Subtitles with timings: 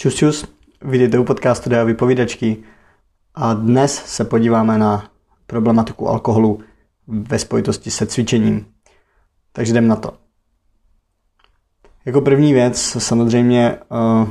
[0.00, 0.44] Čus čus,
[0.82, 2.56] vidíte u podcastu Deo vypovídačky
[3.34, 5.10] a dnes se podíváme na
[5.46, 6.60] problematiku alkoholu
[7.06, 8.66] ve spojitosti se cvičením.
[9.52, 10.12] Takže jdem na to.
[12.04, 14.28] Jako první věc samozřejmě uh,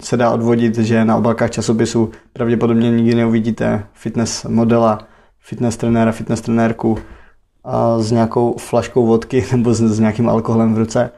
[0.00, 4.98] se dá odvodit, že na obálkách časopisu pravděpodobně nikdy neuvidíte fitness modela,
[5.38, 6.98] fitness trenéra, fitness trenérku
[7.64, 11.10] a s nějakou flaškou vodky nebo s, s nějakým alkoholem v ruce.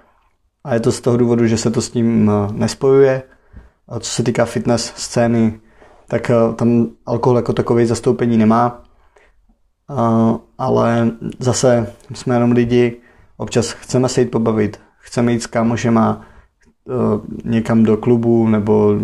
[0.65, 3.23] A je to z toho důvodu, že se to s ním uh, nespojuje
[4.01, 5.61] co se týká fitness scény,
[6.09, 8.83] tak eh, tam alkohol jako takový zastoupení nemá.
[10.59, 13.01] Ale zase jsme jenom lidi,
[13.37, 16.27] občas chceme se jít pobavit, chceme jít s kámošema
[16.89, 16.93] eh,
[17.45, 18.99] někam do klubu nebo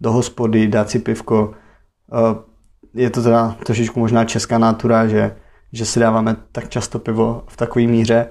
[0.00, 1.54] do hospody, dát si pivko.
[2.12, 2.50] Eh,
[2.94, 5.36] je to teda trošičku možná česká natura, že,
[5.72, 8.30] že si dáváme tak často pivo v takové míře,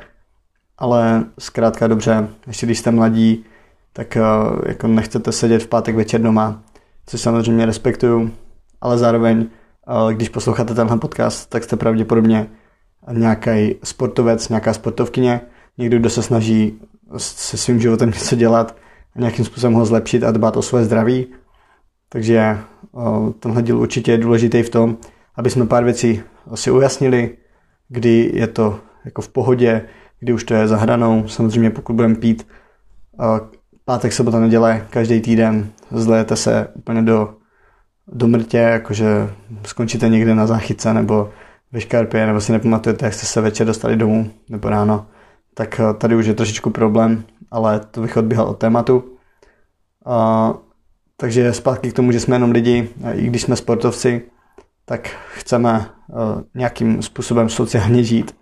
[0.78, 3.46] ale zkrátka dobře, ještě když jste mladí,
[4.00, 4.22] tak eh,
[4.66, 6.64] jako nechcete sedět v pátek večer doma,
[7.06, 8.32] což samozřejmě respektuju,
[8.82, 12.48] ale zároveň, eh, když posloucháte tenhle podcast, tak jste pravděpodobně
[13.12, 15.42] nějaký sportovec, nějaká sportovkyně,
[15.78, 16.80] někdo, kdo se snaží
[17.18, 18.76] se svým životem něco dělat
[19.16, 21.28] a nějakým způsobem ho zlepšit a dbát o své zdraví.
[22.10, 22.60] Takže eh,
[23.40, 24.98] tenhle díl určitě je důležitý v tom,
[25.36, 26.22] aby jsme pár věcí
[26.56, 27.38] si ujasnili,
[27.90, 29.86] kdy je to jako v pohodě,
[30.20, 31.28] kdy už to je za hranou.
[31.28, 32.48] Samozřejmě pokud budeme pít
[33.90, 37.34] pátek, sobota, neděle, každý týden zlejete se úplně do,
[38.08, 39.08] do mrtě, jakože
[39.66, 41.30] skončíte někde na záchytce nebo
[41.72, 45.06] ve škarpě, nebo si nepamatujete, jak jste se večer dostali domů nebo ráno,
[45.54, 49.04] tak eh, tady už je trošičku problém, ale to bych odbíhal od tématu.
[50.06, 50.54] A,
[51.18, 54.22] takže zpátky k tomu, že jsme jenom lidi, i když jsme sportovci,
[54.86, 58.36] tak chceme uh, nějakým způsobem sociálně žít.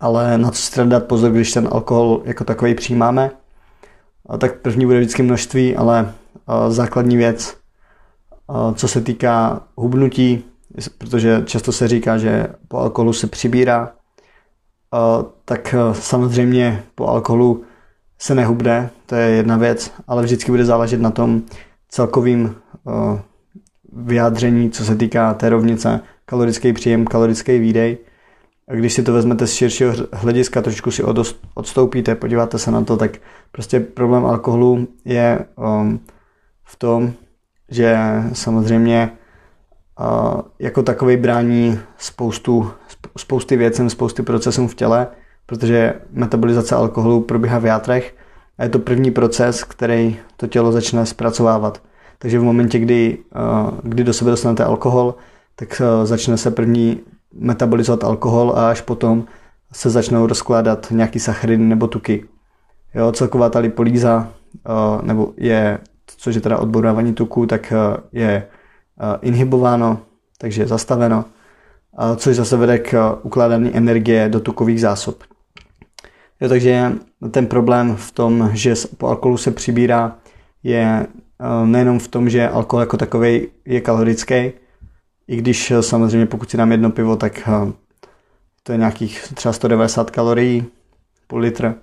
[0.00, 3.30] Ale na co si pozor, když ten alkohol jako takový přijímáme,
[4.38, 6.12] tak první bude vždycky množství, ale
[6.68, 7.56] základní věc,
[8.74, 10.44] co se týká hubnutí,
[10.98, 13.92] protože často se říká, že po alkoholu se přibírá,
[15.44, 17.64] tak samozřejmě po alkoholu
[18.18, 21.42] se nehubne, to je jedna věc, ale vždycky bude záležet na tom
[21.88, 22.54] celkovým
[23.92, 27.98] vyjádření, co se týká té rovnice kalorický příjem, kalorický výdej.
[28.68, 31.02] A když si to vezmete z širšího hlediska, trošku si
[31.54, 33.10] odstoupíte, podíváte se na to, tak
[33.52, 36.00] prostě problém alkoholu je um,
[36.64, 37.12] v tom,
[37.68, 37.96] že
[38.32, 39.10] samozřejmě
[40.00, 42.70] uh, jako takový brání spoustu,
[43.18, 45.06] spousty věcem, spousty procesům v těle,
[45.46, 48.16] protože metabolizace alkoholu probíhá v játrech
[48.58, 51.82] a je to první proces, který to tělo začne zpracovávat.
[52.18, 55.14] Takže v momentě, kdy, uh, kdy do sebe dostanete alkohol,
[55.56, 57.00] tak uh, začne se první
[57.38, 59.24] metabolizovat alkohol a až potom
[59.72, 62.24] se začnou rozkládat nějaký sacharidy nebo tuky.
[62.94, 64.28] Jo, celková ta lipolíza,
[64.68, 65.78] uh, nebo je,
[66.16, 68.46] což je teda odborávání tuku, tak uh, je
[69.00, 70.00] uh, inhibováno,
[70.38, 71.24] takže je zastaveno,
[72.16, 75.22] což zase vede k ukládání energie do tukových zásob.
[76.40, 76.92] Jo, takže
[77.30, 80.16] ten problém v tom, že po alkoholu se přibírá,
[80.62, 81.06] je
[81.64, 84.52] nejenom v tom, že alkohol jako takový je kalorický,
[85.28, 87.72] i když eh, samozřejmě pokud si dám jedno pivo, tak eh,
[88.62, 90.64] to je nějakých třeba 190 kalorií
[91.26, 91.74] půl litr,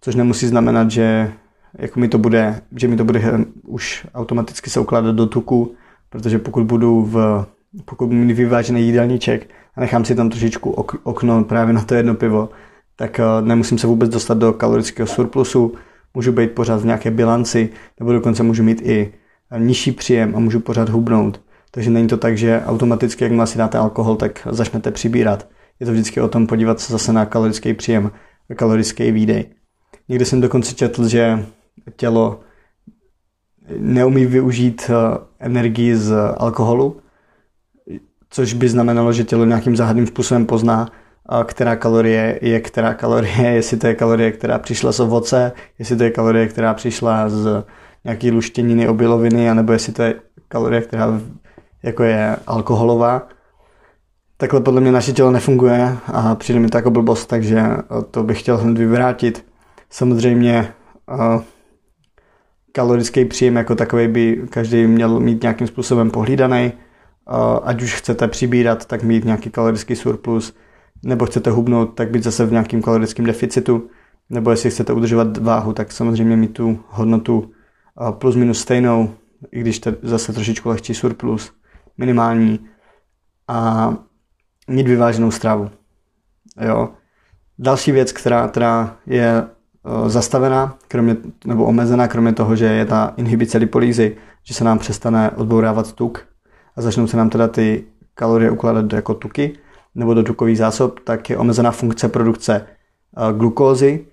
[0.00, 1.32] což nemusí znamenat, že
[1.78, 5.74] jako mi to bude, že mi to bude eh, už automaticky se ukládat do tuku,
[6.08, 7.46] protože pokud budu v,
[7.84, 12.14] pokud mít vyvážený jídelníček a nechám si tam trošičku ok, okno právě na to jedno
[12.14, 12.48] pivo,
[12.96, 15.74] tak nemusím se vůbec dostat do kalorického surplusu,
[16.14, 17.68] můžu být pořád v nějaké bilanci,
[18.00, 19.12] nebo dokonce můžu mít i
[19.58, 21.40] nižší příjem a můžu pořád hubnout.
[21.76, 25.48] Takže není to tak, že automaticky, jakmile si dáte alkohol, tak začnete přibírat.
[25.80, 28.10] Je to vždycky o tom podívat se zase na kalorický příjem,
[28.56, 29.44] kalorický výdej.
[30.08, 31.46] Někdy jsem dokonce četl, že
[31.96, 32.40] tělo
[33.78, 37.00] neumí využít eh, energii z alkoholu,
[38.30, 43.50] což by znamenalo, že tělo nějakým záhadným způsobem pozná, eh, která kalorie je která kalorie,
[43.54, 47.64] jestli to je kalorie, která přišla z ovoce, jestli to je kalorie, která přišla z
[48.04, 50.14] nějaký luštěniny, obiloviny, anebo jestli to je
[50.48, 51.20] kalorie, která
[51.86, 53.28] jako je alkoholová.
[54.36, 57.62] Takhle podle mě naše tělo nefunguje a přijde mi to jako blbost, takže
[58.10, 59.46] to bych chtěl hned vyvrátit.
[59.90, 60.72] Samozřejmě
[61.12, 61.42] uh,
[62.72, 66.72] kalorický příjem jako takový by každý měl mít nějakým způsobem pohlídaný.
[66.72, 70.54] Uh, ať už chcete přibírat, tak mít nějaký kalorický surplus,
[71.02, 73.88] nebo chcete hubnout, tak být zase v nějakým kalorickém deficitu,
[74.30, 77.50] nebo jestli chcete udržovat váhu, tak samozřejmě mít tu hodnotu
[78.10, 79.10] plus minus stejnou,
[79.52, 81.52] i když to zase trošičku lehčí surplus
[81.98, 82.66] minimální
[83.48, 83.90] a
[84.68, 85.70] mít vyváženou stravu.
[86.60, 86.88] Jo.
[87.58, 89.46] Další věc, která, která je
[90.06, 95.30] zastavená, kromě, nebo omezená, kromě toho, že je ta inhibice lipolízy, že se nám přestane
[95.30, 96.26] odbourávat tuk
[96.76, 97.84] a začnou se nám teda ty
[98.14, 99.58] kalorie ukládat jako tuky
[99.94, 102.66] nebo do tukových zásob, tak je omezená funkce produkce
[103.36, 104.06] glukózy,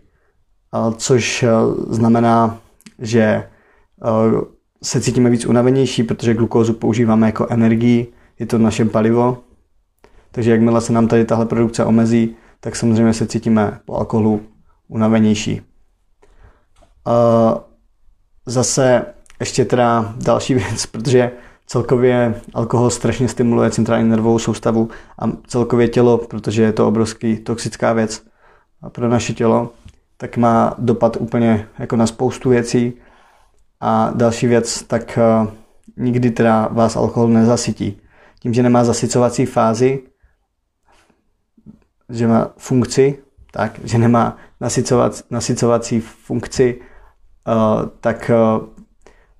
[0.97, 1.45] což
[1.87, 2.57] znamená,
[2.99, 3.49] že
[4.83, 9.37] se cítíme víc unavenější, protože glukózu používáme jako energii, je to naše palivo.
[10.31, 14.41] Takže jakmile se nám tady tahle produkce omezí, tak samozřejmě se cítíme po alkoholu
[14.87, 15.61] unavenější.
[18.45, 19.05] Zase
[19.39, 21.31] ještě teda další věc, protože
[21.67, 24.89] celkově alkohol strašně stimuluje centrální nervovou soustavu
[25.19, 28.23] a celkově tělo, protože je to obrovský toxická věc
[28.89, 29.71] pro naše tělo,
[30.17, 32.93] tak má dopad úplně jako na spoustu věcí.
[33.85, 35.47] A další věc, tak uh,
[35.97, 38.01] nikdy teda vás alkohol nezasytí.
[38.39, 39.99] Tím, že nemá zasycovací fázi,
[42.09, 43.19] že má funkci,
[43.51, 48.67] tak, že nemá nasycovac, nasycovací funkci, uh, tak uh,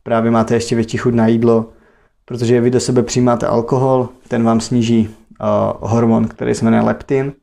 [0.03, 1.69] právě máte ještě větší chuť na jídlo,
[2.25, 5.15] protože vy do sebe přijímáte alkohol, ten vám sníží
[5.79, 7.33] hormon, který se jmenuje leptin,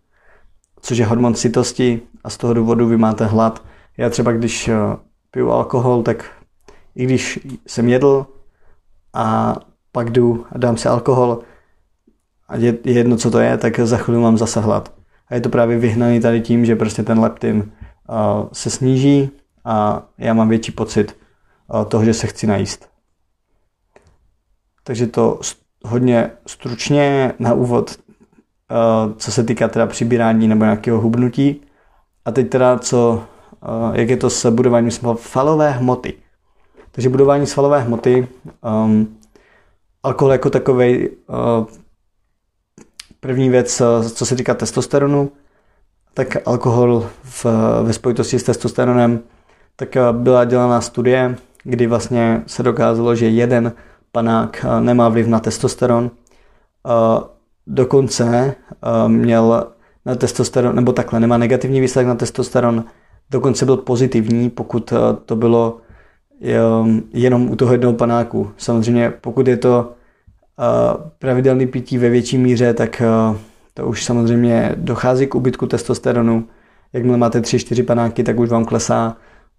[0.80, 3.64] což je hormon sytosti a z toho důvodu vy máte hlad.
[3.96, 4.70] Já třeba, když
[5.30, 6.39] piju alkohol, tak
[6.94, 8.26] i když jsem jedl
[9.14, 9.56] a
[9.92, 11.38] pak jdu a dám si alkohol
[12.48, 14.92] a je, je jedno, co to je, tak za chvíli mám zase hlad.
[15.28, 19.30] A je to právě vyhnaný tady tím, že prostě ten leptin uh, se sníží
[19.64, 21.16] a já mám větší pocit
[21.74, 22.90] uh, toho, že se chci najíst.
[24.84, 25.40] Takže to
[25.84, 27.98] hodně stručně na úvod,
[28.70, 31.60] uh, co se týká teda přibírání nebo nějakého hubnutí.
[32.24, 33.24] A teď teda, co,
[33.62, 36.14] uh, jak je to s budováním svalové hmoty.
[36.92, 38.28] Takže budování svalové hmoty,
[38.84, 39.16] um,
[40.02, 41.66] alkohol jako takový, uh,
[43.20, 43.82] první věc,
[44.14, 45.30] co se týká testosteronu,
[46.14, 47.46] tak alkohol v,
[47.82, 49.20] ve spojitosti s testosteronem,
[49.76, 53.72] tak byla dělaná studie, kdy vlastně se dokázalo, že jeden
[54.12, 56.10] panák nemá vliv na testosteron.
[57.66, 58.54] Dokonce
[59.06, 59.72] měl
[60.06, 62.84] na testosteron, nebo takhle, nemá negativní výsledek na testosteron,
[63.30, 64.92] dokonce byl pozitivní, pokud
[65.24, 65.80] to bylo
[67.12, 68.50] jenom u toho jednoho panáku.
[68.56, 69.92] Samozřejmě pokud je to
[71.18, 73.02] pravidelný pití ve větší míře, tak
[73.74, 76.48] to už samozřejmě dochází k ubytku testosteronu.
[76.92, 79.16] Jakmile máte 3-4 panáky, tak už vám klesá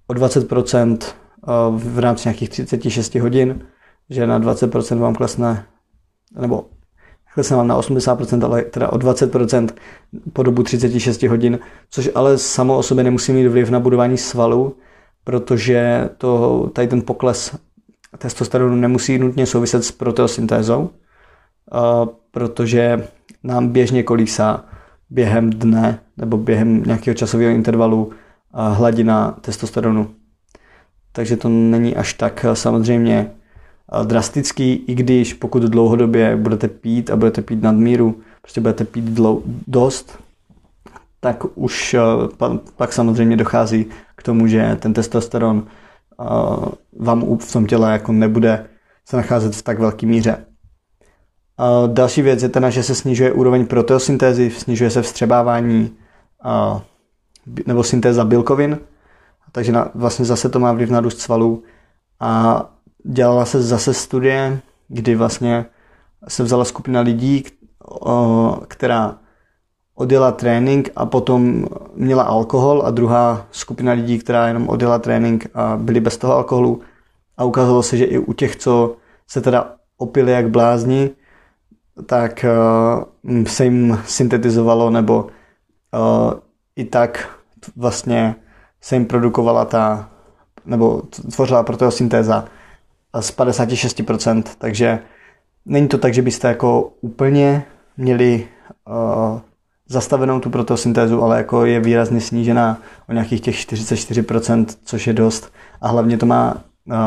[0.08, 0.98] o 20%
[1.70, 3.62] v rámci nějakých 36 hodin,
[4.10, 5.66] že na 20% vám klesne,
[6.40, 6.66] nebo
[7.34, 9.70] klesne vám na 80%, ale teda o 20%
[10.34, 14.76] po dobu 36 hodin, což ale samo o sobě nemusí mít vliv na budování svalů,
[15.24, 17.56] protože to, tady ten pokles
[18.18, 20.90] testosteronu nemusí nutně souviset s proteosyntézou,
[22.32, 23.08] protože
[23.44, 24.66] nám běžně kolísá
[25.10, 28.12] během dne nebo během nějakého časového intervalu
[28.54, 30.10] hladina testosteronu.
[31.12, 33.32] Takže to není až tak samozřejmě
[34.04, 39.44] drastický, i když pokud dlouhodobě budete pít a budete pít nadmíru, prostě budete pít dlou,
[39.68, 40.20] dost,
[41.24, 41.96] tak už
[42.78, 43.86] pak samozřejmě dochází
[44.16, 45.68] k tomu, že ten testosteron
[47.00, 48.68] vám v tom těle jako nebude
[49.06, 50.46] se nacházet v tak velké míře.
[51.88, 55.98] Další věc je teda, že se snižuje úroveň proteosyntézy, snižuje se vstřebávání
[57.68, 58.80] nebo syntéza bílkovin,
[59.52, 61.64] takže na, vlastně zase to má vliv na růst svalů.
[62.20, 62.66] A
[63.04, 65.66] dělala se zase studie, kdy vlastně
[66.28, 67.44] se vzala skupina lidí,
[68.68, 69.18] která
[70.02, 71.66] odjela trénink a potom
[71.96, 76.82] měla alkohol a druhá skupina lidí, která jenom odjela trénink a byli bez toho alkoholu.
[77.38, 78.96] A ukázalo se, že i u těch, co
[79.28, 81.10] se teda opili jak blázni,
[82.06, 86.34] tak uh, se jim syntetizovalo nebo uh,
[86.76, 87.30] i tak
[87.76, 88.36] vlastně
[88.82, 90.10] se jim produkovala ta,
[90.66, 91.02] nebo
[91.36, 92.46] tvořila proteosyntéza
[93.20, 95.00] z 56%, takže
[95.66, 97.64] není to tak, že byste jako úplně
[97.98, 98.48] měli
[98.88, 99.40] uh,
[99.92, 102.78] zastavenou tu protosyntézu, ale jako je výrazně snížená
[103.10, 105.54] o nějakých těch 44%, což je dost.
[105.82, 106.58] A hlavně to má,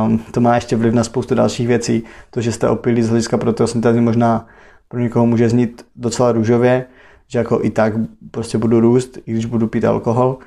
[0.06, 2.02] um, to má ještě vliv na spoustu dalších věcí.
[2.30, 4.46] To, že jste opili z hlediska protosyntézy možná
[4.88, 6.84] pro někoho může znít docela růžově,
[7.28, 7.92] že jako i tak
[8.30, 10.38] prostě budu růst, i když budu pít alkohol,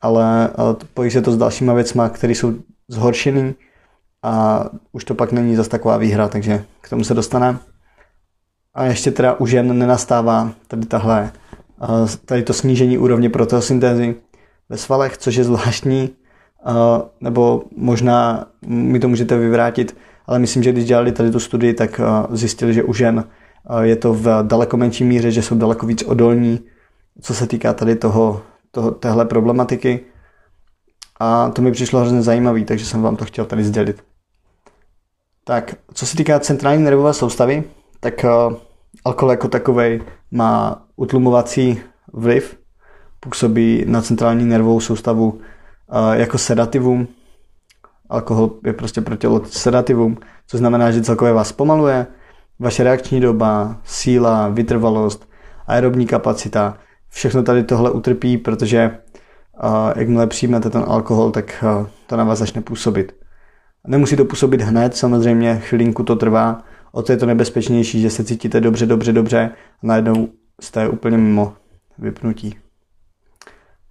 [0.00, 2.54] ale, ale pojí se to s dalšíma věcma, které jsou
[2.88, 3.54] zhoršený
[4.22, 7.58] a už to pak není zase taková výhra, takže k tomu se dostaneme.
[8.74, 11.32] A ještě teda u žen nenastává tady tahle
[12.24, 14.14] tady to snížení úrovně proteosyntézy
[14.68, 16.10] ve svalech, což je zvláštní,
[17.20, 22.00] nebo možná mi to můžete vyvrátit, ale myslím, že když dělali tady tu studii, tak
[22.30, 23.24] zjistili, že u žen
[23.80, 26.60] je to v daleko menší míře, že jsou daleko víc odolní,
[27.20, 30.00] co se týká tady toho, toho téhle problematiky.
[31.20, 34.04] A to mi přišlo hrozně zajímavé, takže jsem vám to chtěl tady sdělit.
[35.44, 37.64] Tak, co se týká centrální nervové soustavy,
[38.00, 38.24] tak
[39.04, 40.00] alkohol jako takový
[40.30, 41.80] má utlumovací
[42.12, 42.58] vliv,
[43.20, 45.40] působí na centrální nervovou soustavu uh,
[46.12, 47.08] jako sedativum.
[48.08, 52.06] Alkohol je prostě pro tělo sedativum, co znamená, že celkově vás pomaluje,
[52.58, 55.28] vaše reakční doba, síla, vytrvalost,
[55.66, 58.90] aerobní kapacita, všechno tady tohle utrpí, protože
[59.64, 63.12] uh, jakmile přijmete ten alkohol, tak uh, to na vás začne působit.
[63.86, 66.62] Nemusí to působit hned, samozřejmě chvilinku to trvá,
[66.96, 69.50] o to je to nebezpečnější, že se cítíte dobře, dobře, dobře
[69.82, 70.28] a najednou
[70.60, 71.54] jste úplně mimo
[71.98, 72.54] vypnutí.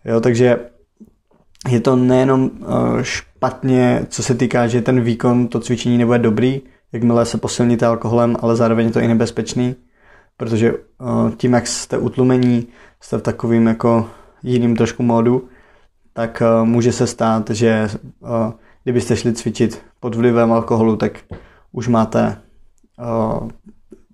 [0.06, 0.60] Jo, takže
[1.70, 6.62] je to nejenom uh, špatně, co se týká, že ten výkon, to cvičení nebude dobrý,
[6.92, 9.76] jakmile se posilníte alkoholem, ale zároveň je to i nebezpečný,
[10.38, 12.68] protože uh, tím, jak jste utlumení,
[13.02, 14.10] jste v takovým jako
[14.44, 15.48] jiným trošku módu,
[16.14, 17.90] tak uh, může se stát, že
[18.84, 21.20] kdybyste šli cvičit pod vlivem alkoholu, tak
[21.72, 22.45] už máte
[23.00, 23.50] uh,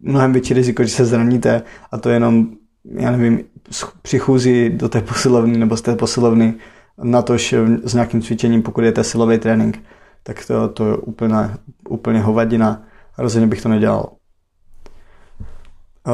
[0.02, 1.62] mnohem větší riziko, že se zraníte
[1.92, 2.48] a to jenom,
[2.86, 3.44] já nevím,
[4.02, 6.54] při chůzi do té posilovny nebo z té posilovny
[7.04, 9.84] natož s nějakým cvičením, pokud je to silový trénink,
[10.24, 11.38] tak to, to je úplně,
[11.90, 12.84] úplně hovadina.
[13.18, 14.10] Rozhodně bych to nedělal.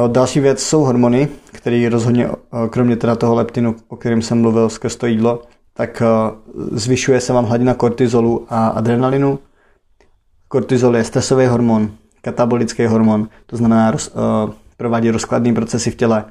[0.06, 2.28] Další věc jsou hormony, které rozhodně,
[2.70, 5.42] kromě teda toho leptinu, o kterém jsem mluvil skrz to jídlo,
[5.74, 6.02] tak
[6.72, 9.38] zvyšuje se vám hladina kortizolu a adrenalinu.
[10.48, 11.90] Kortizol je stresový hormon,
[12.22, 16.24] katabolický hormon, to znamená roz, uh, provádí rozkladné procesy v těle.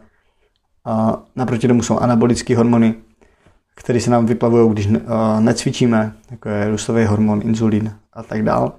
[0.87, 2.95] Uh, naproti tomu jsou anabolické hormony,
[3.75, 4.93] které se nám vyplavují, když uh,
[5.39, 8.71] necvičíme, jako je růstový hormon, inzulín a tak dále.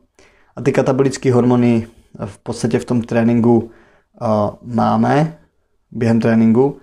[0.56, 1.86] A ty katabolické hormony
[2.24, 4.28] v podstatě v tom tréninku uh,
[4.62, 5.38] máme
[5.90, 6.78] během tréninku,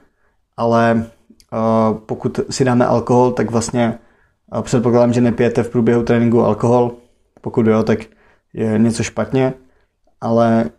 [0.57, 1.05] ale
[1.53, 3.99] uh, pokud si dáme alkohol, tak vlastně
[4.55, 6.91] uh, předpokládám, že nepijete v průběhu tréninku alkohol.
[7.41, 7.99] Pokud jo, tak
[8.53, 9.53] je něco špatně,
[10.25, 10.69] ale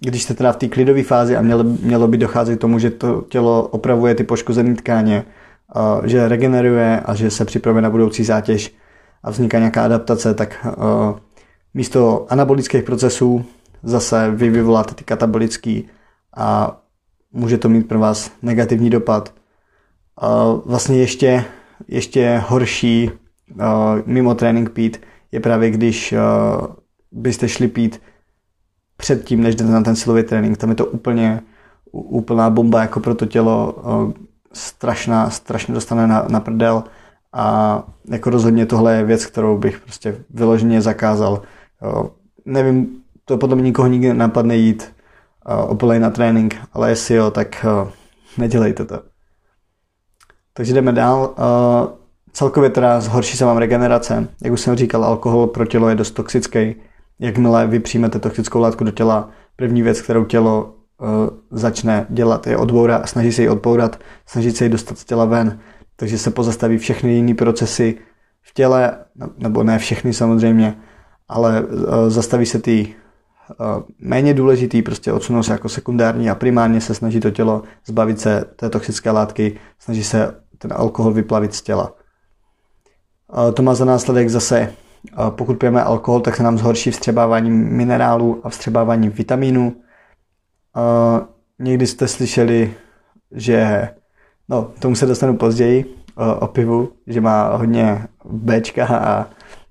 [0.00, 2.90] když jste teda v té klidové fázi a mělo, mělo by docházet k tomu, že
[2.90, 5.24] to tělo opravuje ty poškozené tkáně,
[6.04, 8.74] že regeneruje a že se připravuje na budoucí zátěž
[9.22, 10.66] a vzniká nějaká adaptace, tak
[11.74, 13.44] místo anabolických procesů
[13.82, 15.88] zase vy vyvoláte ty katabolický
[16.36, 16.80] a
[17.32, 19.34] může to mít pro vás negativní dopad.
[20.64, 21.44] Vlastně ještě,
[21.88, 23.10] ještě horší
[24.06, 25.00] mimo trénink pít
[25.32, 26.14] je právě když
[27.12, 28.00] byste šli pít
[28.96, 30.58] předtím, než jdete na ten silový trénink.
[30.58, 31.40] Tam je to úplně
[31.92, 33.74] úplná bomba jako pro to tělo,
[34.52, 36.84] strašná, strašně dostane na, na prdel
[37.32, 41.42] a jako rozhodně tohle je věc, kterou bych prostě vyloženě zakázal.
[42.44, 42.88] Nevím,
[43.24, 44.92] to podle mě nikoho nikdy napadne jít
[45.66, 47.66] opilej na trénink, ale jestli jo, tak
[48.38, 49.00] nedělejte to.
[50.52, 51.34] Takže jdeme dál.
[52.32, 54.28] Celkově teda zhorší se vám regenerace.
[54.44, 56.74] Jak už jsem říkal, alkohol pro tělo je dost toxický
[57.18, 61.08] jakmile vy přijmete toxickou látku do těla, první věc, kterou tělo uh,
[61.50, 65.60] začne dělat, je odbourat, snaží se ji odbourat, snaží se ji dostat z těla ven,
[65.96, 67.98] takže se pozastaví všechny jiné procesy
[68.42, 68.98] v těle,
[69.38, 70.76] nebo ne všechny samozřejmě,
[71.28, 72.94] ale uh, zastaví se ty
[73.60, 78.20] uh, méně důležitý, prostě odsunou se jako sekundární a primárně se snaží to tělo zbavit
[78.20, 81.92] se té toxické látky, snaží se ten alkohol vyplavit z těla.
[83.54, 84.72] To má za následek zase
[85.30, 89.76] pokud pijeme alkohol, tak se nám zhorší vstřebávání minerálů a vstřebávání vitamínů.
[91.58, 92.74] Někdy jste slyšeli,
[93.32, 93.88] že,
[94.48, 95.94] no, tomu se dostanu později,
[96.38, 99.26] o pivu, že má hodně B a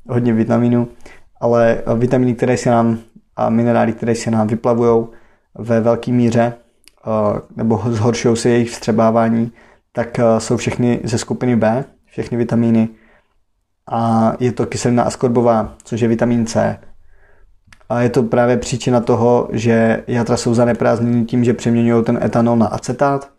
[0.10, 0.88] hodně vitamínů,
[1.42, 3.00] ale vitamíny, které se nám
[3.36, 5.08] a minerály, které se nám vyplavují
[5.56, 6.54] ve velké míře,
[7.56, 9.52] nebo zhoršují se jejich vstřebávání,
[9.92, 12.90] tak jsou všechny ze skupiny B, všechny vitamíny,
[13.92, 16.80] a je to kyselina askorbová, což je vitamin C.
[17.90, 22.58] A je to právě příčina toho, že játra jsou zaneprázdněny tím, že přeměňují ten etanol
[22.58, 23.30] na acetát.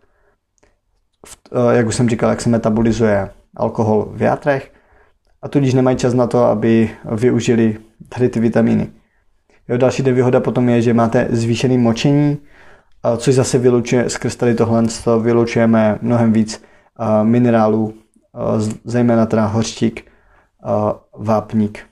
[1.51, 4.71] Eh, jak už jsem říkal, jak se metabolizuje alkohol v játrech.
[5.41, 7.77] A tudíž nemají čas na to, aby využili
[8.09, 8.89] tady ty vitamíny.
[9.67, 12.37] Jo, další nevýhoda potom je, že máte zvýšený močení,
[13.17, 14.83] což zase vylučuje, skrz tady tohle
[15.21, 16.63] vylučujeme mnohem víc
[17.23, 17.93] minerálů,
[18.83, 20.11] zejména teda hořčík,
[21.17, 21.85] vápník.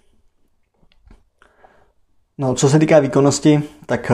[2.38, 4.12] No, co se týká výkonnosti, tak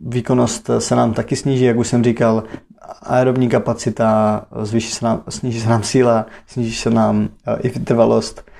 [0.00, 2.42] výkonnost se nám taky sníží, jak už jsem říkal,
[3.02, 7.28] aerobní kapacita, zvýší se nám, sníží se nám síla, sníží se nám
[7.60, 8.50] i vytrvalost.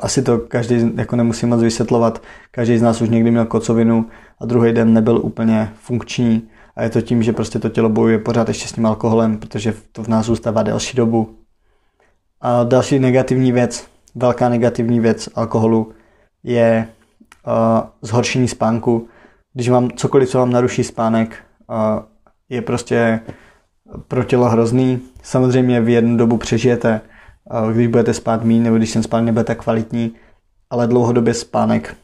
[0.00, 2.22] Asi to každý jako nemusí moc vysvětlovat.
[2.50, 4.06] Každý z nás už někdy měl kocovinu
[4.38, 6.48] a druhý den nebyl úplně funkční.
[6.76, 9.74] A je to tím, že prostě to tělo bojuje pořád ještě s tím alkoholem, protože
[9.92, 11.38] to v nás zůstává delší dobu.
[12.40, 15.92] A další negativní věc velká negativní věc alkoholu
[16.42, 16.88] je
[17.46, 17.52] uh,
[18.02, 19.08] zhoršení spánku.
[19.54, 21.36] Když vám cokoliv, co vám naruší spánek,
[21.68, 21.76] uh,
[22.48, 23.20] je prostě
[24.08, 25.00] pro tělo hrozný.
[25.22, 27.00] Samozřejmě v jednu dobu přežijete,
[27.64, 30.12] uh, když budete spát méně nebo když ten spánek nebude tak kvalitní,
[30.70, 31.96] ale dlouhodobě spánek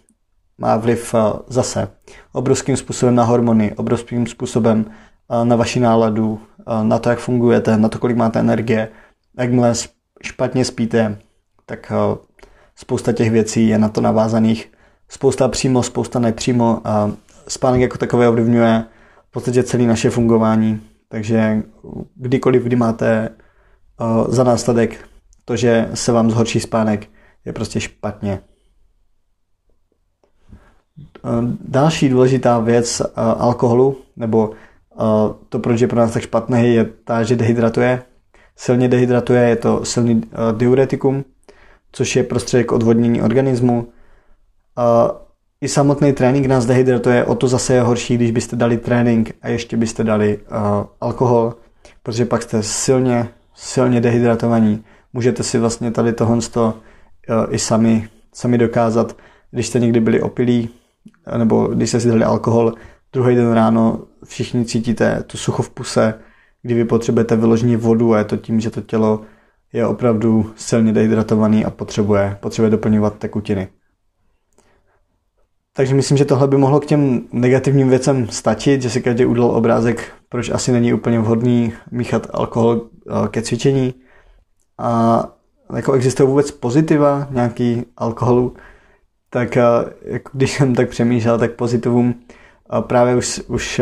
[0.58, 1.88] má vliv uh, zase
[2.32, 4.84] obrovským způsobem na hormony, obrovským způsobem
[5.28, 8.88] uh, na vaši náladu, uh, na to, jak fungujete, na to, kolik máte energie.
[9.38, 9.72] Jakmile
[10.22, 11.18] špatně spíte,
[11.70, 11.92] tak
[12.76, 14.72] spousta těch věcí je na to navázaných.
[15.08, 17.12] Spousta přímo, spousta nepřímo a
[17.48, 18.84] spánek jako takové ovlivňuje
[19.28, 20.80] v podstatě celé naše fungování.
[21.08, 21.62] Takže
[22.14, 23.28] kdykoliv, kdy máte
[24.28, 25.08] za následek
[25.44, 27.06] to, že se vám zhorší spánek,
[27.44, 28.40] je prostě špatně.
[31.60, 34.50] Další důležitá věc alkoholu, nebo
[35.48, 38.02] to, proč je pro nás tak špatný, je ta, že dehydratuje.
[38.56, 40.22] Silně dehydratuje, je to silný
[40.56, 41.24] diuretikum,
[41.92, 43.88] což je prostředek odvodnění organismu.
[44.76, 45.12] A
[45.60, 49.48] I samotný trénink nás dehydratuje, o to zase je horší, když byste dali trénink a
[49.48, 51.54] ještě byste dali uh, alkohol,
[52.02, 54.84] protože pak jste silně, silně dehydratovaní.
[55.12, 56.72] Můžete si vlastně tady tohle uh,
[57.50, 59.16] i sami, sami dokázat,
[59.50, 60.68] když jste někdy byli opilí,
[61.36, 62.72] nebo když jste si dali alkohol,
[63.12, 66.14] druhý den ráno všichni cítíte tu sucho v puse,
[66.62, 69.20] kdy vy potřebujete vyloženě vodu a je to tím, že to tělo
[69.72, 73.68] je opravdu silně dehydratovaný a potřebuje, potřebuje doplňovat tekutiny.
[75.72, 79.50] Takže myslím, že tohle by mohlo k těm negativním věcem stačit, že si každý udělal
[79.50, 83.94] obrázek, proč asi není úplně vhodný míchat alkohol eh, ke cvičení.
[84.78, 85.24] A
[85.76, 88.54] jako existuje vůbec pozitiva nějaký alkoholu,
[89.30, 89.56] tak
[90.04, 93.80] jako když jsem tak přemýšlel, tak pozitivum eh, právě už, už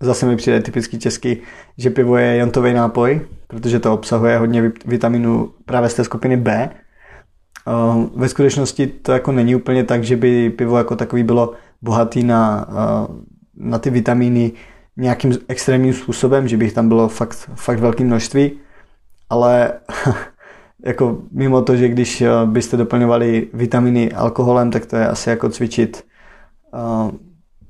[0.00, 1.36] zase mi přijde typický český,
[1.78, 6.70] že pivo je jontový nápoj, protože to obsahuje hodně vitaminů právě z té skupiny B.
[8.16, 11.52] Ve skutečnosti to jako není úplně tak, že by pivo jako takový bylo
[11.82, 12.68] bohatý na,
[13.56, 14.52] na ty vitamíny
[14.96, 18.52] nějakým extrémním způsobem, že bych tam bylo fakt, fakt velké množství,
[19.30, 19.72] ale
[20.84, 26.04] jako mimo to, že když byste doplňovali vitaminy alkoholem, tak to je asi jako cvičit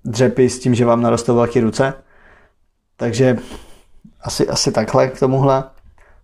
[0.04, 1.94] dřepy s tím, že vám narostou velké ruce.
[2.96, 3.38] Takže
[4.22, 5.64] asi, asi takhle k tomuhle.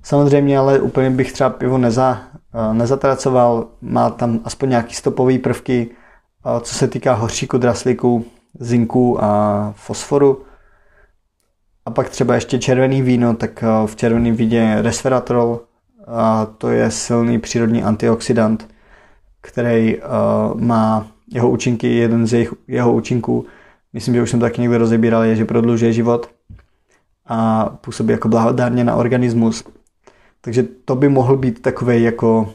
[0.02, 2.22] Samozřejmě, ale úplně bych třeba pivo neza,
[2.54, 3.66] eh, nezatracoval.
[3.80, 8.24] Má tam aspoň nějaký stopový prvky, eh, co se týká hořčíku, draslíku,
[8.60, 10.42] zinku a fosforu.
[11.86, 15.60] A pak třeba ještě červený víno, tak eh, v červeném víně je resveratrol,
[16.06, 18.68] a to je silný přírodní antioxidant,
[19.40, 19.98] který
[20.54, 23.46] má jeho účinky, jeden z jeho účinků,
[23.92, 26.30] myslím, že už jsem to taky někde rozebíral, je, že prodlužuje život
[27.28, 29.64] a působí jako blahodárně na organismus.
[30.40, 32.54] Takže to by mohl být takový jako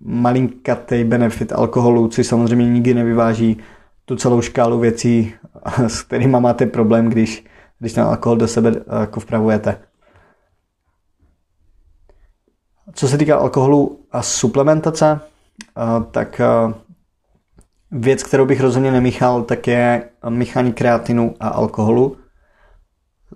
[0.00, 3.58] malinkatý benefit alkoholu, což samozřejmě nikdy nevyváží
[4.04, 5.34] tu celou škálu věcí,
[5.86, 7.44] s kterými máte problém, když,
[7.78, 9.78] když ten alkohol do sebe jako vpravujete.
[12.92, 15.20] Co se týká alkoholu a suplementace,
[16.10, 16.40] tak
[17.90, 22.16] věc, kterou bych rozhodně nemíchal, tak je míchání kreatinu a alkoholu.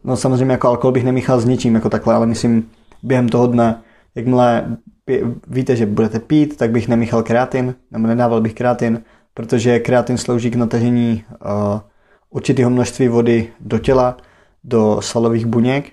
[0.04, 2.70] No samozřejmě jako alkohol bych nemíchal s ničím jako takhle, ale myslím
[3.02, 3.82] během toho dne,
[4.14, 4.76] jakmile
[5.48, 9.02] víte, že budete pít, tak bych nemíchal kreatin, nebo nedával bych kreatin,
[9.34, 11.80] protože kreatin slouží k natažení uh,
[12.30, 14.16] určitého množství vody do těla,
[14.64, 15.92] do svalových buněk.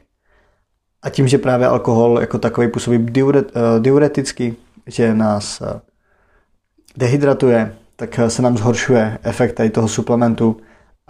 [1.01, 4.55] A tím, že právě alkohol jako takový působí diuret, uh, diureticky,
[4.87, 5.67] že nás uh,
[6.97, 10.57] dehydratuje, tak se nám zhoršuje efekt tady toho suplementu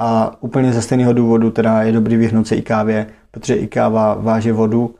[0.03, 4.13] a úplně ze stejného důvodu teda je dobrý vyhnout se i kávě, protože i káva
[4.13, 4.95] váže vodu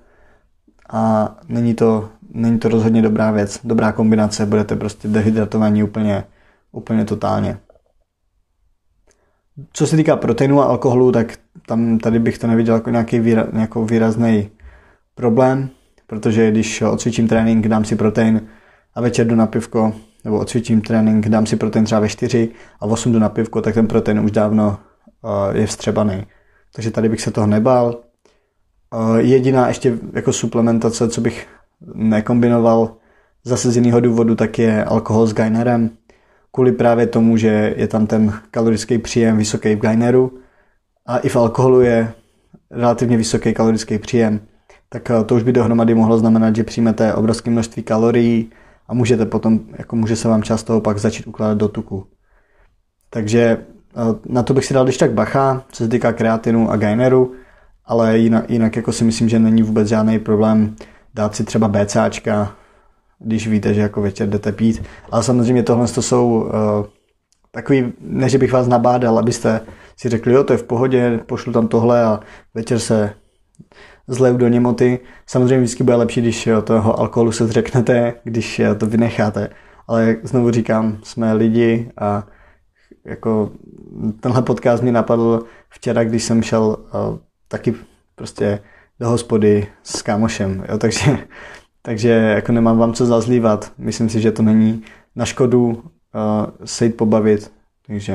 [0.89, 6.23] a není to, není to rozhodně dobrá věc, dobrá kombinace, budete prostě dehydratovaní úplně,
[6.71, 7.57] úplně totálně.
[9.73, 11.37] Co se týká proteinu a alkoholu, tak
[11.67, 13.47] tam tady bych to neviděl jako nějaký výra,
[13.85, 14.49] výrazný
[15.15, 15.69] problém,
[16.07, 18.41] protože když odcvičím trénink, dám si protein
[18.95, 22.87] a večer jdu na pivko, nebo odcvičím trénink, dám si protein třeba ve 4 a
[22.87, 24.77] v 8 jdu na pivko, tak ten protein už dávno
[25.53, 26.25] je vstřebaný.
[26.75, 27.99] Takže tady bych se toho nebál.
[29.17, 31.47] Jediná ještě jako suplementace, co bych
[31.93, 32.95] nekombinoval
[33.43, 35.89] zase z jiného důvodu, tak je alkohol s gainerem.
[36.51, 40.39] Kvůli právě tomu, že je tam ten kalorický příjem vysoký v gaineru
[41.05, 42.13] a i v alkoholu je
[42.71, 44.41] relativně vysoký kalorický příjem,
[44.89, 48.51] tak to už by dohromady mohlo znamenat, že přijmete obrovské množství kalorií
[48.87, 52.07] a můžete potom, jako může se vám část toho pak začít ukládat do tuku.
[53.09, 53.65] Takže
[54.29, 57.33] na to bych si dal když tak bacha, co se týká kreatinu a gaineru,
[57.85, 60.75] ale jinak, jinak jako si myslím, že není vůbec žádný problém
[61.13, 62.55] dát si třeba BCAčka
[63.23, 64.83] když víte, že jako večer jdete pít.
[65.11, 66.49] Ale samozřejmě tohle to jsou uh,
[67.51, 69.61] takový, ne že bych vás nabádal, abyste
[69.97, 72.19] si řekli, jo, to je v pohodě, pošlu tam tohle a
[72.53, 73.13] večer se
[74.07, 74.99] zleju do němoty.
[75.27, 79.49] Samozřejmě vždycky bude lepší, když toho alkoholu se zřeknete, když to vynecháte.
[79.87, 82.23] Ale znovu říkám, jsme lidi a
[83.05, 83.51] jako
[84.19, 87.75] tenhle podcast mě napadl včera, když jsem šel uh, taky
[88.15, 88.59] prostě
[88.99, 91.17] do hospody s kámošem, jo, takže,
[91.81, 93.73] takže jako nemám vám co zazlívat.
[93.77, 94.83] Myslím si, že to není
[95.15, 95.83] na škodu uh,
[96.65, 97.51] se jít pobavit,
[97.87, 98.13] takže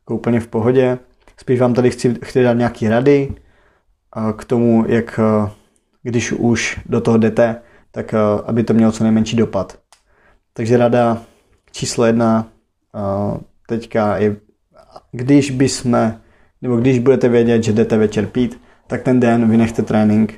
[0.00, 0.98] jako úplně v pohodě.
[1.36, 3.34] Spíš vám tady chci, chci dát nějaký rady
[4.16, 5.50] uh, k tomu, jak uh,
[6.02, 7.60] když už do toho jdete,
[7.90, 9.78] tak uh, aby to mělo co nejmenší dopad.
[10.52, 11.22] Takže rada
[11.72, 12.48] číslo jedna
[12.94, 14.36] uh, teďka je,
[15.12, 16.20] když bysme,
[16.62, 20.34] nebo když budete vědět, že jdete večer pít, tak ten den vynechte trénink.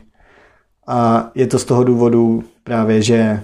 [0.86, 3.40] A je to z toho důvodu právě, že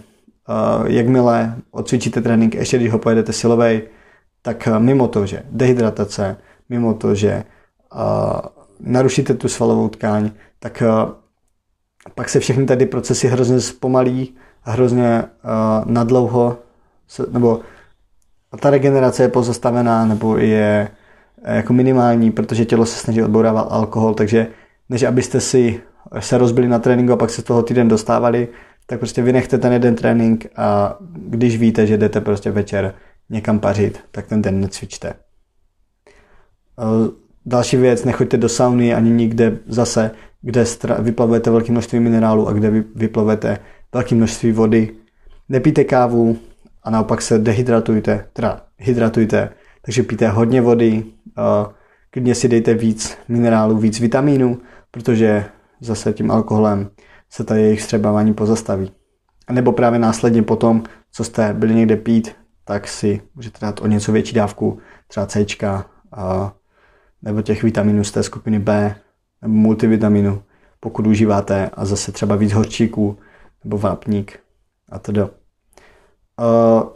[0.49, 3.83] uh, jakmile odcvičíte trénink, ještě když ho pojedete silovej,
[4.43, 6.37] tak uh, mimo to, že dehydratace,
[6.69, 7.45] mimo to, že
[7.95, 8.01] uh,
[8.81, 11.13] narušíte tu svalovou tkáň, tak uh,
[12.15, 16.59] pak se všechny tady procesy hrozně zpomalí hrozně uh, nadlouho,
[17.09, 17.61] se, nebo
[18.61, 20.89] ta regenerace je pozastavená nebo je
[21.45, 24.47] jako minimální, protože tělo se snaží odbourávat alkohol, takže
[24.89, 25.81] než abyste si
[26.19, 28.49] se rozbili na tréninku a pak se z toho týden dostávali,
[28.87, 32.95] tak prostě vynechte ten jeden trénink a když víte, že jdete prostě večer
[33.31, 35.15] někam pařit, tak ten den necvičte.
[37.47, 40.11] Další věc, nechoďte do sauny ani nikde zase,
[40.43, 40.65] kde
[40.99, 43.59] vyplavujete velké množství minerálu a kde vyplavujete
[43.95, 44.91] velké množství vody.
[45.49, 46.37] Nepijte kávu
[46.85, 49.49] a naopak se dehydratujte, teda hydratujte,
[49.83, 51.05] takže pijte hodně vody,
[52.11, 55.45] klidně si dejte víc minerálů, víc vitamínů, protože
[55.81, 56.91] zase tím alkoholem
[57.31, 58.93] se ta jejich střebávání pozastaví.
[59.47, 63.87] A nebo právě následně potom, co jste byli někde pít, tak si můžete dát o
[63.87, 65.47] něco větší dávku, třeba C,
[67.23, 68.97] nebo těch vitaminů z té skupiny B,
[69.43, 70.43] nebo multivitaminu,
[70.81, 73.19] pokud užíváte a zase třeba víc horčíků,
[73.65, 74.39] nebo vápník
[74.89, 75.13] a to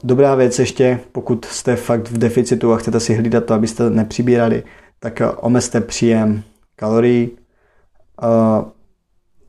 [0.02, 4.64] dobrá věc ještě, pokud jste fakt v deficitu a chcete si hlídat to, abyste nepřibírali,
[5.00, 6.42] tak omezte příjem
[6.76, 7.30] kalorií,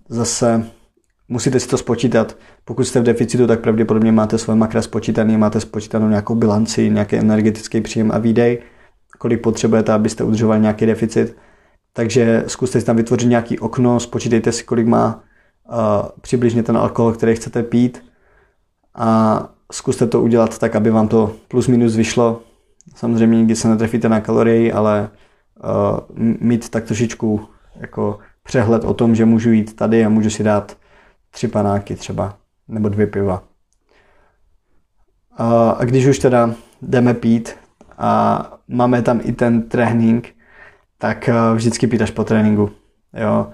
[0.10, 0.65] zase
[1.28, 2.38] musíte si to spočítat.
[2.65, 7.15] Pokud jste v deficitu, tak pravděpodobně máte svoje makra spočítaný, máte spočítanou nějakou bilanci, nějaký
[7.15, 8.62] energetický příjem a výdej,
[9.17, 11.38] kolik potřebujete, abyste udržovali nějaký deficit.
[11.93, 15.23] Takže zkuste si tam vytvořit nějaký okno, spočítejte si, kolik má
[15.69, 15.75] uh,
[16.21, 18.04] přibližně ten alkohol, který chcete pít
[18.95, 22.41] a zkuste to udělat tak, aby vám to plus minus vyšlo.
[22.95, 25.10] Samozřejmě nikdy se netrefíte na kalorii, ale
[25.63, 25.99] uh,
[26.39, 30.77] mít tak trošičku jako přehled o tom, že můžu jít tady a můžu si dát
[31.32, 33.43] tři panáky třeba, nebo dvě piva.
[35.77, 37.55] A když už teda jdeme pít
[37.97, 40.29] a máme tam i ten trénink,
[40.97, 42.71] tak vždycky pít až po tréninku.
[43.13, 43.49] Jo.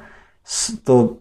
[0.83, 1.17] To,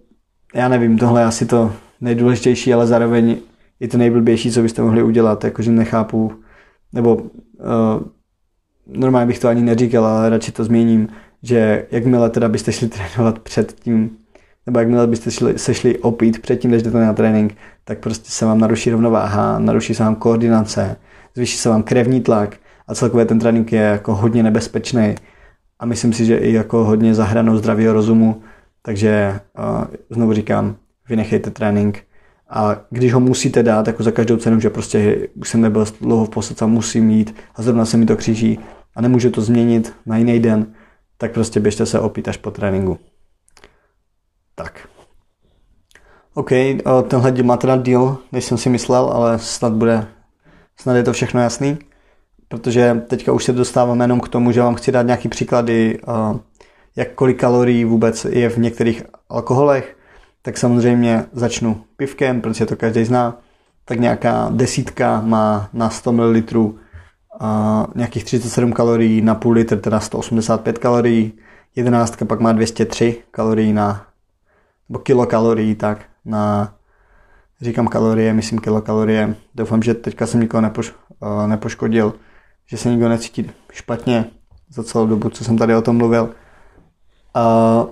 [0.54, 3.36] já nevím, tohle je asi to nejdůležitější, ale zároveň
[3.84, 6.32] i to nejblbější, co byste mohli udělat, jakože nechápu,
[6.92, 7.22] nebo uh,
[8.86, 11.08] normálně bych to ani neříkal, ale radši to změním,
[11.42, 14.10] že jakmile teda byste šli trénovat před tím,
[14.66, 18.46] nebo jakmile byste šli, se šli opít předtím, než jdete na trénink, tak prostě se
[18.46, 20.96] vám naruší rovnováha, naruší se vám koordinace,
[21.34, 22.56] zvýší se vám krevní tlak
[22.88, 25.14] a celkově ten trénink je jako hodně nebezpečný
[25.78, 28.42] a myslím si, že i jako hodně zahranou zdravého rozumu,
[28.82, 30.76] takže uh, znovu říkám,
[31.08, 32.04] vynechejte trénink
[32.54, 36.24] a když ho musíte dát jako za každou cenu, že prostě už jsem nebyl dlouho
[36.24, 38.58] v posledce, musím mít a zrovna se mi to kříží
[38.96, 40.74] a nemůžu to změnit na jiný den,
[41.18, 42.98] tak prostě běžte se opít až po tréninku.
[44.54, 44.88] Tak.
[46.34, 46.50] OK,
[47.08, 50.06] tenhle díl má teda díl, než jsem si myslel, ale snad bude,
[50.76, 51.78] snad je to všechno jasný,
[52.48, 56.00] protože teďka už se dostáváme jenom k tomu, že vám chci dát nějaký příklady,
[56.96, 59.93] jak kolik kalorií vůbec je v některých alkoholech,
[60.44, 63.38] tak samozřejmě začnu pivkem, protože to každý zná,
[63.84, 66.42] tak nějaká desítka má na 100 ml
[67.40, 71.32] a nějakých 37 kalorií na půl litr, teda 185 kalorií,
[71.76, 74.06] jedenáctka pak má 203 kalorií na,
[74.88, 76.74] nebo kilokalorií, tak na,
[77.60, 82.14] říkám kalorie, myslím kilokalorie, doufám, že teďka jsem nikoho nepoš, uh, nepoškodil,
[82.66, 84.24] že se nikdo necítí špatně
[84.70, 86.34] za celou dobu, co jsem tady o tom mluvil.
[87.36, 87.90] Uh,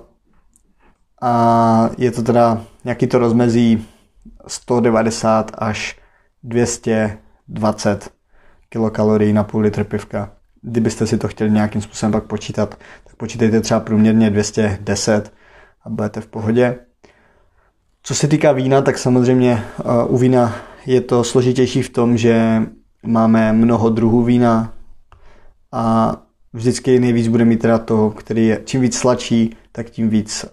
[1.23, 3.85] a je to teda nějaký to rozmezí
[4.47, 5.99] 190 až
[6.43, 8.09] 220
[8.69, 10.31] kilokalorií na půl litr pivka.
[10.61, 15.33] Kdybyste si to chtěli nějakým způsobem pak počítat, tak počítejte třeba průměrně 210
[15.83, 16.75] a budete v pohodě.
[18.03, 20.55] Co se týká vína, tak samozřejmě uh, u vína
[20.85, 22.61] je to složitější v tom, že
[23.03, 24.73] máme mnoho druhů vína
[25.71, 26.15] a
[26.53, 30.45] vždycky nejvíc bude mít teda to, který je čím víc sladší, tak tím víc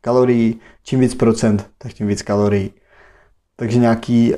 [0.00, 2.72] kalorií, čím víc procent, tak tím víc kalorií.
[3.56, 4.34] Takže nějaký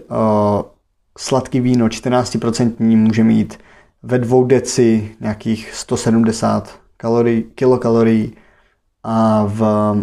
[1.19, 3.59] sladký víno 14% může mít
[4.03, 8.37] ve dvou deci nějakých 170 kalorií, kilokalorií
[9.03, 9.95] a v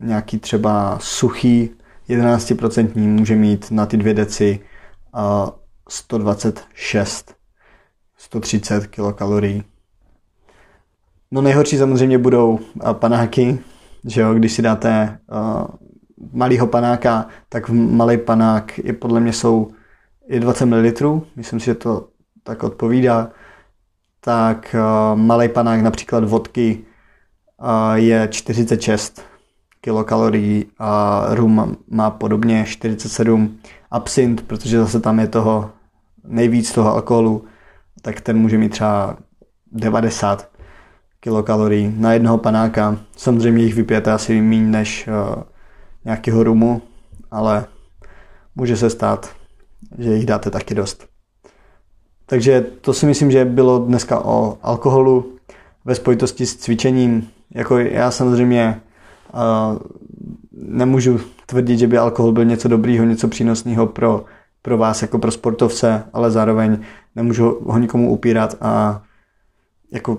[0.00, 1.70] nějaký třeba suchý
[2.08, 4.60] 11% může mít na ty dvě deci
[5.88, 7.34] 126,
[8.16, 9.64] 130 kilokalorií.
[11.32, 12.58] No nejhorší samozřejmě budou
[12.92, 13.58] panáky,
[14.04, 15.66] že jo, když si dáte uh,
[16.32, 19.70] malýho panáka, tak malý panák je podle mě jsou
[20.28, 22.08] je 20 ml, myslím si, že to
[22.42, 23.30] tak odpovídá,
[24.20, 26.84] tak uh, malý panák například vodky
[27.60, 29.22] uh, je 46
[29.80, 33.58] kilokalorií a rum má podobně 47
[33.90, 35.70] absint, protože zase tam je toho
[36.24, 37.44] nejvíc toho alkoholu,
[38.02, 39.16] tak ten může mít třeba
[39.72, 40.49] 90
[41.20, 42.98] kilokalorií na jednoho panáka.
[43.16, 45.42] Samozřejmě jich vypijete asi méně než uh,
[46.04, 46.82] nějakého rumu,
[47.30, 47.64] ale
[48.56, 49.30] může se stát,
[49.98, 51.06] že jich dáte taky dost.
[52.26, 55.36] Takže to si myslím, že bylo dneska o alkoholu
[55.84, 57.28] ve spojitosti s cvičením.
[57.54, 58.80] Jako já samozřejmě
[59.34, 59.78] uh,
[60.52, 64.24] nemůžu tvrdit, že by alkohol byl něco dobrýho, něco přínosného pro,
[64.62, 66.78] pro vás jako pro sportovce, ale zároveň
[67.16, 69.02] nemůžu ho nikomu upírat a
[69.92, 70.18] jako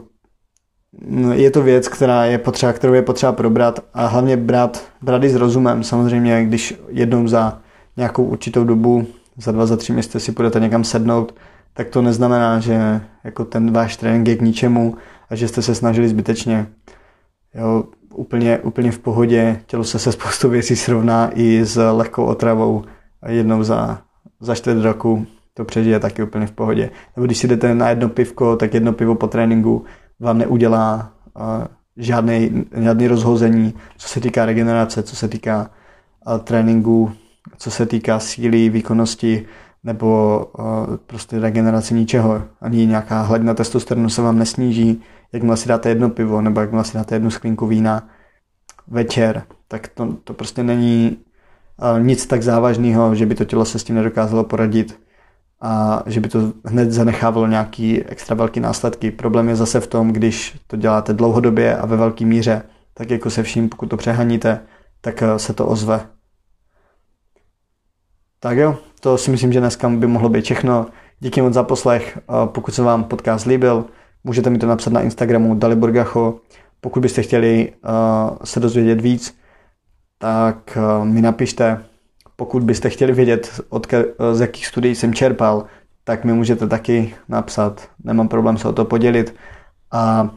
[1.34, 5.36] je to věc, která je potřeba, kterou je potřeba probrat a hlavně brát, i s
[5.36, 5.84] rozumem.
[5.84, 7.60] Samozřejmě, když jednou za
[7.98, 11.36] nějakou určitou dobu, za dva, za tři měsíce si budete někam sednout,
[11.74, 14.96] tak to neznamená, že jako ten váš trénink je k ničemu
[15.30, 16.68] a že jste se snažili zbytečně.
[17.56, 22.84] Jo, úplně, úplně v pohodě, tělo se se spoustu věcí srovná i s lehkou otravou
[23.22, 24.02] a jednou za,
[24.40, 26.90] za čtvrt roku to přežije taky úplně v pohodě.
[27.16, 29.86] Nebo když si jdete na jedno pivko, tak jedno pivo po tréninku
[30.22, 31.44] vám neudělá uh,
[31.98, 35.70] žádný, žádný rozhození, co se týká regenerace, co se týká
[36.28, 37.12] uh, tréninku,
[37.58, 39.46] co se týká síly, výkonnosti,
[39.84, 42.44] nebo uh, prostě regenerace ničeho.
[42.62, 45.02] Ani nějaká hladina testosteronu se vám nesníží,
[45.34, 48.10] jakmile si dáte jedno pivo, nebo jakmile si dáte jednu sklínku vína
[48.88, 51.18] večer, tak to, to prostě není
[52.00, 55.00] nic tak závažného, že by to tělo se s tím nedokázalo poradit
[55.62, 59.12] a že by to hned zanechávalo nějaký extra velký následky.
[59.12, 63.30] Problém je zase v tom, když to děláte dlouhodobě a ve velké míře, tak jako
[63.30, 64.60] se vším, pokud to přehaníte,
[65.02, 66.08] tak uh, se to ozve.
[68.40, 70.86] Tak jo, to si myslím, že dneska by mohlo být všechno.
[71.20, 72.20] Díky moc za poslech.
[72.46, 73.86] Pokud se vám podcast líbil,
[74.24, 76.40] můžete mi to napsat na Instagramu Daliborgacho.
[76.82, 77.74] Pokud byste chtěli
[78.44, 79.38] se dozvědět víc,
[80.18, 81.84] tak mi napište.
[82.42, 83.88] Pokud byste chtěli vědět, od
[84.34, 85.66] z jakých studií jsem čerpal,
[86.04, 87.88] tak mi můžete taky napsat.
[88.04, 89.36] Nemám problém se o to podělit.
[89.92, 90.30] A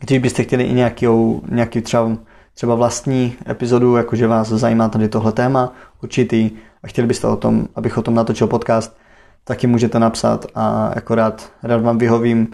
[0.00, 2.10] když byste chtěli i nějakou, nějaký třeba,
[2.54, 6.50] třeba vlastní epizodu, jakože vás zajímá tady tohle téma, určitý,
[6.82, 8.96] a chtěli byste o tom, abych o tom natočil podcast,
[9.44, 12.48] taky můžete napsat a jako rád, rád vám vyhovím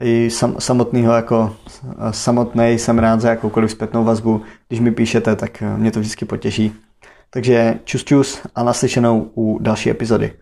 [0.00, 1.56] i sam, samotného jako
[2.10, 4.42] samotný jsem rád za jakoukoliv zpětnou vazbu.
[4.68, 6.72] Když mi píšete, tak mě to vždycky potěší.
[7.34, 10.32] Takže čus čus a naslyšenou u další epizody.